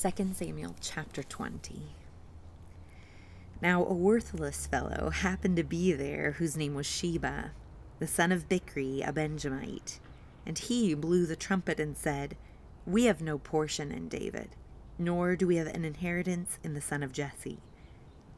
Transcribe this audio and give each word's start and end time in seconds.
2 0.00 0.32
Samuel 0.32 0.76
chapter 0.80 1.22
20. 1.22 1.82
Now 3.60 3.84
a 3.84 3.92
worthless 3.92 4.66
fellow 4.66 5.10
happened 5.10 5.56
to 5.58 5.62
be 5.62 5.92
there 5.92 6.32
whose 6.32 6.56
name 6.56 6.74
was 6.74 6.86
Sheba, 6.86 7.50
the 7.98 8.06
son 8.06 8.32
of 8.32 8.48
Bichri, 8.48 9.06
a 9.06 9.12
Benjamite. 9.12 10.00
And 10.46 10.58
he 10.58 10.94
blew 10.94 11.26
the 11.26 11.36
trumpet 11.36 11.78
and 11.78 11.98
said, 11.98 12.38
We 12.86 13.04
have 13.04 13.20
no 13.20 13.36
portion 13.36 13.92
in 13.92 14.08
David, 14.08 14.56
nor 14.98 15.36
do 15.36 15.46
we 15.46 15.56
have 15.56 15.66
an 15.66 15.84
inheritance 15.84 16.58
in 16.64 16.72
the 16.72 16.80
son 16.80 17.02
of 17.02 17.12
Jesse. 17.12 17.60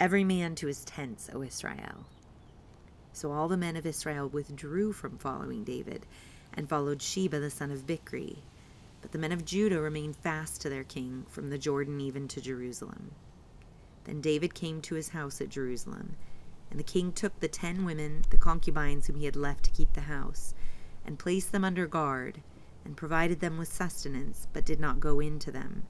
Every 0.01 0.25
man 0.25 0.57
to 0.57 0.67
his 0.67 0.85
tents, 0.85 1.31
O 1.33 1.45
Israel. 1.45 2.07
So 3.13 3.31
all 3.31 3.47
the 3.47 3.57
men 3.57 3.77
of 3.77 3.87
Israel 3.87 4.29
withdrew 4.29 4.93
from 4.95 5.17
following 5.17 5.63
David 5.63 6.07
and 6.53 6.69
followed 6.69 7.01
Sheba 7.01 7.39
the 7.39 7.51
son 7.51 7.71
of 7.71 7.87
Bichri 7.87 8.39
but 9.03 9.13
the 9.13 9.19
men 9.19 9.33
of 9.33 9.45
Judah 9.45 9.81
remained 9.81 10.17
fast 10.17 10.63
to 10.63 10.71
their 10.71 10.85
king 10.85 11.27
from 11.29 11.51
the 11.51 11.59
Jordan 11.59 12.01
even 12.01 12.29
to 12.29 12.41
Jerusalem. 12.41 13.11
Then 14.05 14.21
David 14.21 14.55
came 14.55 14.81
to 14.83 14.95
his 14.95 15.11
house 15.11 15.41
at 15.41 15.49
Jerusalem, 15.49 16.17
and 16.71 16.79
the 16.81 16.85
king 16.85 17.13
took 17.13 17.39
the 17.39 17.49
ten 17.49 17.85
women, 17.85 18.25
the 18.31 18.37
concubines 18.37 19.07
whom 19.07 19.17
he 19.17 19.27
had 19.27 19.37
left 19.37 19.65
to 19.65 19.71
keep 19.71 19.93
the 19.93 20.03
house, 20.03 20.55
and 21.05 21.19
placed 21.19 21.53
them 21.53 21.65
under 21.65 21.87
guard, 21.87 22.41
and 22.85 22.97
provided 22.97 23.41
them 23.41 23.59
with 23.59 23.73
sustenance, 23.73 24.49
but 24.53 24.65
did 24.65 24.81
not 24.81 25.01
go 25.01 25.21
in 25.21 25.39
to 25.41 25.53
them. 25.53 25.85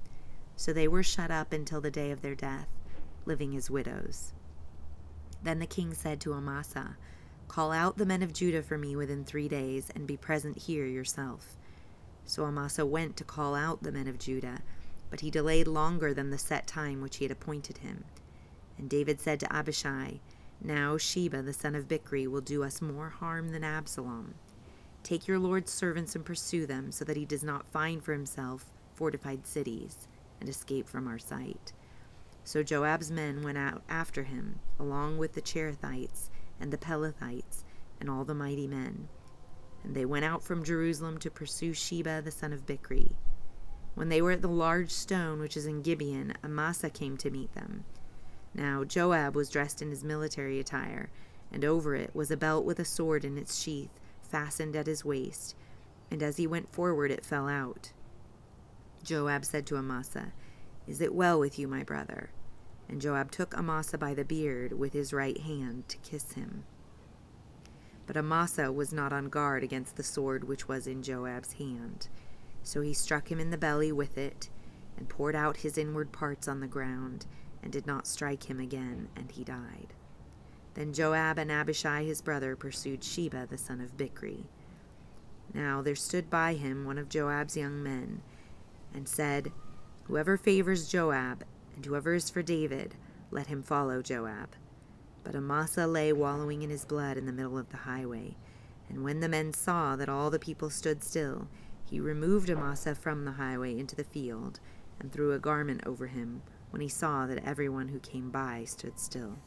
So 0.57 0.73
they 0.73 0.89
were 0.89 1.03
shut 1.03 1.31
up 1.31 1.53
until 1.53 1.81
the 1.81 1.91
day 1.91 2.11
of 2.11 2.23
their 2.23 2.35
death, 2.35 2.69
living 3.25 3.57
as 3.57 3.71
widows. 3.71 4.33
Then 5.43 5.59
the 5.59 5.67
king 5.67 5.95
said 5.95 6.21
to 6.21 6.35
Amasa, 6.35 6.97
Call 7.49 7.73
out 7.73 7.99
the 7.99 8.07
men 8.07 8.23
of 8.23 8.33
Judah 8.33 8.63
for 8.63 8.79
me 8.79 8.97
within 8.97 9.25
three 9.25 9.49
days, 9.49 9.91
and 9.95 10.07
be 10.07 10.17
present 10.17 10.57
here 10.57 10.87
yourself. 10.87 11.57
So 12.25 12.45
Amasa 12.45 12.87
went 12.87 13.17
to 13.17 13.25
call 13.25 13.55
out 13.55 13.83
the 13.83 13.93
men 13.93 14.09
of 14.09 14.19
Judah, 14.19 14.63
but 15.11 15.21
he 15.21 15.31
delayed 15.31 15.67
longer 15.67 16.15
than 16.15 16.31
the 16.31 16.39
set 16.39 16.67
time 16.67 17.01
which 17.01 17.17
he 17.17 17.25
had 17.25 17.33
appointed 17.33 17.79
him. 17.79 18.05
And 18.79 18.89
David 18.89 19.21
said 19.21 19.41
to 19.41 19.55
Abishai, 19.55 20.21
Now 20.61 20.97
Sheba 20.97 21.43
the 21.43 21.53
son 21.53 21.75
of 21.75 21.89
Bichri 21.89 22.27
will 22.27 22.41
do 22.41 22.63
us 22.65 22.81
more 22.81 23.11
harm 23.11 23.51
than 23.51 23.65
Absalom. 23.65 24.35
Take 25.03 25.27
your 25.27 25.39
Lord's 25.39 25.73
servants 25.73 26.15
and 26.15 26.25
pursue 26.25 26.65
them, 26.65 26.93
so 26.93 27.05
that 27.05 27.17
he 27.17 27.25
does 27.25 27.43
not 27.43 27.71
find 27.73 28.03
for 28.03 28.13
himself 28.13 28.71
fortified 28.95 29.47
cities 29.47 30.09
and 30.41 30.49
escape 30.49 30.89
from 30.89 31.09
our 31.09 31.19
sight. 31.19 31.73
So 32.45 32.63
Joab's 32.63 33.11
men 33.11 33.43
went 33.43 33.59
out 33.59 33.83
after 33.89 34.25
him, 34.25 34.61
along 34.79 35.19
with 35.19 35.35
the 35.35 35.43
Cherethites 35.43 36.29
and 36.61 36.73
the 36.73 36.79
Pelethites 36.79 37.65
and 38.01 38.11
all 38.11 38.25
the 38.25 38.35
mighty 38.35 38.67
men. 38.67 39.09
And 39.85 39.95
they 39.95 40.05
went 40.05 40.25
out 40.25 40.43
from 40.43 40.65
Jerusalem 40.65 41.19
to 41.19 41.31
pursue 41.31 41.73
Sheba 41.73 42.23
the 42.23 42.31
son 42.31 42.53
of 42.53 42.67
Bichri. 42.67 43.13
When 43.95 44.09
they 44.09 44.23
were 44.23 44.33
at 44.33 44.43
the 44.43 44.49
large 44.49 44.91
stone 44.91 45.41
which 45.41 45.57
is 45.57 45.67
in 45.67 45.83
Gibeon, 45.83 46.35
Amasa 46.43 46.89
came 46.89 47.17
to 47.19 47.31
meet 47.31 47.53
them. 47.55 47.85
Now 48.55 48.85
Joab 48.85 49.35
was 49.35 49.51
dressed 49.51 49.83
in 49.83 49.91
his 49.91 50.05
military 50.05 50.59
attire, 50.61 51.11
and 51.51 51.65
over 51.65 51.95
it 51.95 52.15
was 52.15 52.31
a 52.31 52.37
belt 52.37 52.65
with 52.65 52.79
a 52.79 52.85
sword 52.85 53.25
in 53.25 53.37
its 53.37 53.61
sheath 53.61 53.91
fastened 54.33 54.75
at 54.75 54.87
his 54.87 55.05
waist, 55.05 55.55
and 56.11 56.23
as 56.23 56.39
he 56.39 56.47
went 56.47 56.73
forward 56.73 57.11
it 57.11 57.25
fell 57.25 57.49
out. 57.49 57.93
Joab 59.03 59.45
said 59.45 59.67
to 59.67 59.77
Amasa, 59.77 60.33
Is 60.87 61.01
it 61.01 61.15
well 61.15 61.39
with 61.39 61.59
you, 61.59 61.69
my 61.69 61.83
brother? 61.83 62.31
And 62.89 63.01
Joab 63.01 63.31
took 63.31 63.57
Amasa 63.57 63.99
by 63.99 64.15
the 64.15 64.25
beard 64.25 64.73
with 64.73 64.95
his 64.95 65.13
right 65.13 65.39
hand 65.39 65.89
to 65.89 65.99
kiss 65.99 66.33
him. 66.33 66.65
But 68.07 68.17
Amasa 68.17 68.73
was 68.73 68.93
not 68.93 69.13
on 69.13 69.29
guard 69.29 69.63
against 69.63 69.97
the 69.97 70.03
sword 70.03 70.45
which 70.45 70.69
was 70.69 70.87
in 70.87 71.03
Joab's 71.03 71.55
hand. 71.55 72.09
So 72.63 72.81
he 72.81 72.93
struck 72.93 73.31
him 73.31 73.41
in 73.41 73.51
the 73.51 73.59
belly 73.59 73.93
with 73.93 74.19
it, 74.19 74.49
and 74.97 75.09
poured 75.09 75.35
out 75.35 75.59
his 75.59 75.79
inward 75.79 76.13
parts 76.13 76.47
on 76.49 76.61
the 76.61 76.67
ground, 76.67 77.27
and 77.63 77.73
did 77.73 77.87
not 77.87 78.07
strike 78.07 78.45
him 78.45 78.61
again, 78.61 79.09
and 79.17 79.31
he 79.31 79.45
died. 79.45 79.95
Then 80.75 80.93
Joab 80.93 81.39
and 81.39 81.51
Abishai 81.51 82.05
his 82.05 82.23
brother 82.23 82.57
pursued 82.57 83.05
Sheba 83.05 83.47
the 83.49 83.59
son 83.59 83.81
of 83.81 83.97
Bichri. 83.97 84.45
Now 85.53 85.83
there 85.83 85.95
stood 85.95 86.31
by 86.31 86.55
him 86.55 86.85
one 86.85 86.99
of 86.99 87.09
Joab's 87.09 87.57
young 87.57 87.83
men, 87.83 88.23
and 88.95 89.09
said, 89.09 89.53
Whoever 90.05 90.37
favors 90.37 90.89
Joab, 90.89 91.45
and 91.77 91.85
whoever 91.85 92.15
is 92.15 92.31
for 92.31 92.43
David, 92.43 92.95
let 93.31 93.47
him 93.47 93.63
follow 93.63 94.03
Joab. 94.03 94.51
But 95.25 95.35
Amasa 95.35 95.87
lay 95.87 96.13
wallowing 96.13 96.63
in 96.63 96.71
his 96.71 96.85
blood 96.85 97.17
in 97.17 97.27
the 97.27 97.33
middle 97.33 97.59
of 97.59 97.71
the 97.71 97.79
highway. 97.79 98.37
And 98.89 99.05
when 99.05 99.21
the 99.21 99.29
men 99.29 99.53
saw 99.53 99.97
that 99.97 100.09
all 100.09 100.31
the 100.31 100.39
people 100.39 100.71
stood 100.71 101.03
still, 101.03 101.49
he 101.89 102.01
removed 102.01 102.51
Amasa 102.51 102.95
from 102.95 103.25
the 103.25 103.33
highway 103.33 103.79
into 103.79 103.95
the 103.95 104.05
field, 104.05 104.61
and 104.99 105.13
threw 105.13 105.33
a 105.33 105.39
garment 105.39 105.83
over 105.87 106.07
him, 106.07 106.43
when 106.71 106.83
he 106.83 106.89
saw 106.89 107.27
that 107.27 107.45
everyone 107.45 107.89
who 107.89 107.99
came 107.99 108.31
by 108.31 108.65
stood 108.65 108.99
still. 108.99 109.39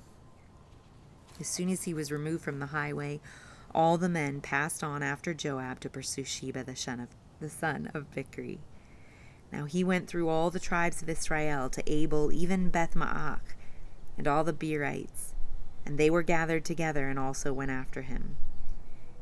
As 1.39 1.47
soon 1.47 1.69
as 1.69 1.83
he 1.83 1.93
was 1.93 2.11
removed 2.11 2.43
from 2.43 2.59
the 2.59 2.67
highway, 2.67 3.19
all 3.73 3.97
the 3.97 4.07
men 4.07 4.39
passed 4.41 4.83
on 4.83 5.03
after 5.03 5.33
Joab 5.33 5.79
to 5.81 5.89
pursue 5.89 6.23
Sheba 6.23 6.63
the 6.63 6.75
son 6.75 6.99
of, 6.99 7.09
the 7.39 7.49
son 7.49 7.91
of 7.93 8.09
Bichri. 8.11 8.59
Now 9.51 9.65
he 9.65 9.83
went 9.83 10.07
through 10.07 10.29
all 10.29 10.49
the 10.49 10.59
tribes 10.59 11.01
of 11.01 11.09
Israel 11.09 11.69
to 11.69 11.83
Abel, 11.91 12.31
even 12.31 12.69
Beth 12.69 12.95
Maacah, 12.95 13.41
and 14.17 14.27
all 14.27 14.43
the 14.43 14.53
Berites, 14.53 15.34
and 15.85 15.97
they 15.97 16.09
were 16.09 16.23
gathered 16.23 16.65
together 16.65 17.07
and 17.07 17.19
also 17.19 17.53
went 17.53 17.71
after 17.71 18.01
him. 18.01 18.37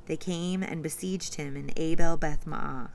They 0.06 0.18
came 0.18 0.64
and 0.64 0.84
besieged 0.84 1.36
him 1.36 1.56
in 1.56 1.72
Abel 1.78 2.18
Beth 2.18 2.46
Maacah, 2.46 2.90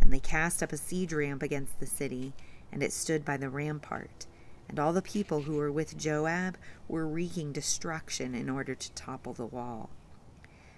and 0.00 0.12
they 0.12 0.20
cast 0.20 0.62
up 0.62 0.72
a 0.72 0.76
siege 0.76 1.12
ramp 1.12 1.42
against 1.42 1.80
the 1.80 1.86
city, 1.86 2.32
and 2.72 2.82
it 2.82 2.92
stood 2.92 3.24
by 3.24 3.36
the 3.36 3.50
rampart. 3.50 4.26
And 4.68 4.78
all 4.78 4.92
the 4.92 5.02
people 5.02 5.42
who 5.42 5.56
were 5.56 5.72
with 5.72 5.96
Joab 5.96 6.58
were 6.86 7.06
wreaking 7.06 7.52
destruction 7.52 8.34
in 8.34 8.50
order 8.50 8.74
to 8.74 8.92
topple 8.92 9.32
the 9.32 9.46
wall. 9.46 9.90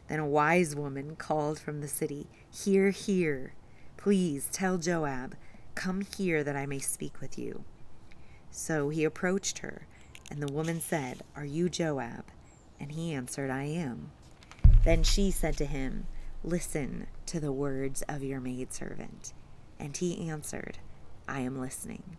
Then 0.08 0.20
a 0.20 0.26
wise 0.26 0.74
woman 0.74 1.16
called 1.16 1.58
from 1.58 1.80
the 1.80 1.88
city, 1.88 2.28
Hear, 2.50 2.90
hear! 2.90 3.54
Please 3.96 4.48
tell 4.50 4.78
Joab, 4.78 5.36
Come 5.74 6.02
here 6.16 6.42
that 6.42 6.56
I 6.56 6.66
may 6.66 6.78
speak 6.78 7.20
with 7.20 7.38
you. 7.38 7.64
So 8.50 8.88
he 8.88 9.04
approached 9.04 9.58
her 9.58 9.86
and 10.30 10.40
the 10.40 10.52
woman 10.52 10.80
said, 10.80 11.22
Are 11.34 11.44
you 11.44 11.68
Joab? 11.68 12.24
And 12.78 12.92
he 12.92 13.12
answered, 13.12 13.50
I 13.50 13.64
am. 13.64 14.12
Then 14.84 15.02
she 15.02 15.30
said 15.30 15.56
to 15.58 15.66
him, 15.66 16.06
Listen 16.42 17.06
to 17.26 17.40
the 17.40 17.52
words 17.52 18.02
of 18.08 18.22
your 18.22 18.40
maidservant. 18.40 19.34
And 19.78 19.96
he 19.96 20.28
answered, 20.30 20.78
I 21.28 21.40
am 21.40 21.60
listening. 21.60 22.16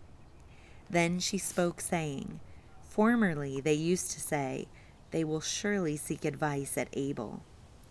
Then 0.90 1.20
she 1.20 1.38
spoke, 1.38 1.82
saying, 1.82 2.40
Formerly 2.84 3.62
they 3.62 3.74
used 3.74 4.12
to 4.12 4.20
say, 4.20 4.68
They 5.12 5.24
will 5.24 5.42
surely 5.42 5.98
seek 5.98 6.26
advice 6.26 6.78
at 6.78 6.90
Abel, 6.94 7.44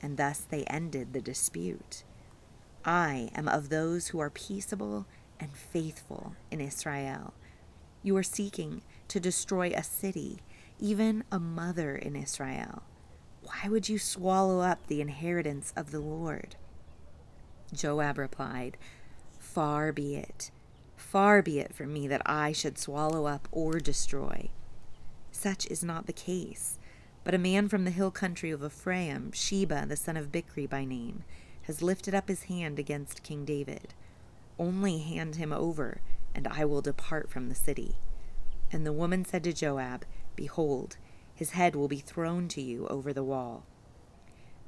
and 0.03 0.17
thus 0.17 0.41
they 0.41 0.65
ended 0.65 1.13
the 1.13 1.21
dispute. 1.21 2.05
I 2.85 3.31
am 3.35 3.49
of 3.49 3.69
those 3.69 4.09
who 4.09 4.21
are 4.21 4.31
peaceable 4.31 5.07
and 5.39 5.57
faithful 5.57 6.35
in 6.51 6.61
Israel. 6.61 7.35
You 8.03 8.17
are 8.17 8.23
seeking 8.23 8.83
to 9.11 9.21
destroy 9.21 9.73
a 9.75 9.83
city, 9.83 10.39
even 10.79 11.25
a 11.33 11.41
mother 11.41 11.97
in 11.97 12.15
Israel. 12.15 12.85
Why 13.43 13.69
would 13.69 13.89
you 13.89 13.99
swallow 13.99 14.61
up 14.61 14.87
the 14.87 15.01
inheritance 15.01 15.73
of 15.77 15.91
the 15.91 15.99
Lord? 15.99 16.55
Joab 17.73 18.19
replied, 18.19 18.77
Far 19.39 19.93
be 19.93 20.15
it, 20.15 20.53
far 20.97 21.43
be 21.43 21.59
it 21.59 21.75
from 21.75 21.93
me 21.93 22.07
that 22.07 22.23
I 22.25 22.53
should 22.53 22.79
swallow 22.79 23.27
up 23.27 23.49
or 23.51 23.81
destroy. 23.81 24.51
Such 25.33 25.67
is 25.67 25.83
not 25.83 26.07
the 26.07 26.13
case, 26.13 26.79
but 27.25 27.35
a 27.35 27.39
man 27.39 27.69
from 27.69 27.85
the 27.85 27.91
hill 27.91 28.13
country 28.13 28.53
of 28.53 28.63
Ephraim, 28.63 29.33
Sheba 29.33 29.87
the 29.89 29.97
son 29.97 30.17
of 30.17 30.31
Bichri 30.31 30.71
by 30.71 30.85
name, 30.85 31.25
has 31.63 31.83
lifted 31.83 32.15
up 32.15 32.29
his 32.29 32.45
hand 32.45 32.79
against 32.79 33.25
King 33.25 33.45
David. 33.45 33.93
Only 34.57 34.99
hand 34.99 35.35
him 35.35 35.53
over, 35.53 36.01
and 36.33 36.47
I 36.47 36.65
will 36.65 36.81
depart 36.81 37.29
from 37.29 37.49
the 37.49 37.55
city. 37.57 37.97
And 38.73 38.87
the 38.87 38.93
woman 38.93 39.25
said 39.25 39.45
to 39.45 39.53
Joab, 39.53 40.05
Behold, 40.37 40.97
his 41.35 41.51
head 41.51 41.75
will 41.75 41.89
be 41.89 41.99
thrown 41.99 42.49
to 42.49 42.61
you 42.61 42.87
over 42.89 43.13
the 43.13 43.25
wall. 43.25 43.65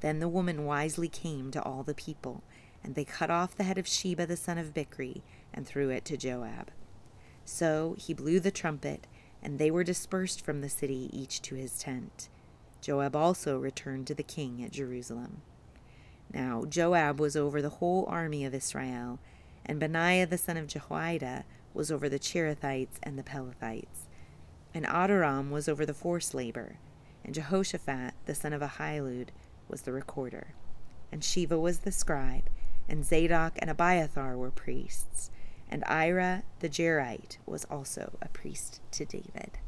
Then 0.01 0.19
the 0.19 0.27
woman 0.27 0.65
wisely 0.65 1.07
came 1.07 1.51
to 1.51 1.63
all 1.63 1.83
the 1.83 1.93
people, 1.93 2.43
and 2.83 2.95
they 2.95 3.05
cut 3.05 3.29
off 3.29 3.55
the 3.55 3.63
head 3.63 3.77
of 3.77 3.87
Sheba 3.87 4.25
the 4.25 4.35
son 4.35 4.57
of 4.57 4.73
Bichri, 4.73 5.21
and 5.53 5.65
threw 5.65 5.89
it 5.89 6.03
to 6.05 6.17
Joab. 6.17 6.71
So 7.45 7.95
he 7.97 8.13
blew 8.13 8.39
the 8.39 8.51
trumpet, 8.51 9.07
and 9.41 9.59
they 9.59 9.71
were 9.71 9.83
dispersed 9.83 10.43
from 10.43 10.61
the 10.61 10.69
city, 10.69 11.09
each 11.13 11.41
to 11.43 11.55
his 11.55 11.77
tent. 11.77 12.29
Joab 12.81 13.15
also 13.15 13.57
returned 13.57 14.07
to 14.07 14.13
the 14.13 14.23
king 14.23 14.61
at 14.63 14.71
Jerusalem. 14.71 15.41
Now 16.33 16.65
Joab 16.65 17.19
was 17.19 17.35
over 17.35 17.61
the 17.61 17.69
whole 17.69 18.05
army 18.07 18.43
of 18.43 18.53
Israel, 18.53 19.19
and 19.65 19.79
Benaiah 19.79 20.25
the 20.25 20.37
son 20.37 20.57
of 20.57 20.67
Jehoiada 20.67 21.45
was 21.73 21.91
over 21.91 22.07
the 22.09 22.19
Cherethites 22.19 22.97
and 23.01 23.17
the 23.17 23.23
Pelethites. 23.23 24.07
And 24.73 24.85
Adoram 24.85 25.49
was 25.49 25.67
over 25.67 25.85
the 25.85 25.93
forced 25.93 26.33
labor, 26.33 26.77
and 27.23 27.33
Jehoshaphat 27.33 28.13
the 28.25 28.35
son 28.35 28.53
of 28.53 28.61
Ahilud 28.61 29.29
was 29.67 29.81
the 29.81 29.91
recorder. 29.91 30.53
And 31.11 31.21
Sheva 31.21 31.59
was 31.59 31.79
the 31.79 31.91
scribe, 31.91 32.49
and 32.89 33.05
Zadok 33.05 33.53
and 33.59 33.69
Abiathar 33.69 34.37
were 34.37 34.51
priests, 34.51 35.29
and 35.69 35.83
Ira 35.85 36.43
the 36.59 36.69
Jairite 36.69 37.37
was 37.45 37.65
also 37.65 38.17
a 38.21 38.29
priest 38.29 38.81
to 38.91 39.05
David. 39.05 39.59